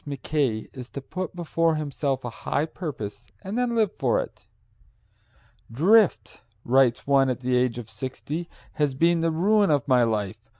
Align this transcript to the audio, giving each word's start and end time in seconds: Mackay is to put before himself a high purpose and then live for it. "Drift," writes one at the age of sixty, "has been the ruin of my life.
Mackay 0.03 0.67
is 0.73 0.89
to 0.93 0.99
put 0.99 1.35
before 1.35 1.75
himself 1.75 2.25
a 2.25 2.29
high 2.41 2.65
purpose 2.65 3.27
and 3.43 3.55
then 3.55 3.75
live 3.75 3.91
for 3.93 4.19
it. 4.19 4.47
"Drift," 5.71 6.41
writes 6.65 7.05
one 7.05 7.29
at 7.29 7.41
the 7.41 7.55
age 7.55 7.77
of 7.77 7.87
sixty, 7.87 8.49
"has 8.73 8.95
been 8.95 9.19
the 9.21 9.29
ruin 9.29 9.69
of 9.69 9.87
my 9.87 10.01
life. 10.01 10.39